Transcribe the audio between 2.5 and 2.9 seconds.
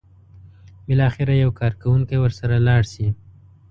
لاړ